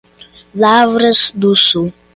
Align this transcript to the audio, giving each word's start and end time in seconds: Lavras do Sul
Lavras 0.55 1.29
do 1.35 1.55
Sul 1.55 1.93